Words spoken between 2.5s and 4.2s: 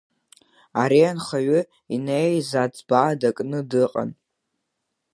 аӡба дакны дыҟан.